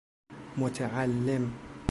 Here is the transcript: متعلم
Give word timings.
متعلم 0.57 1.51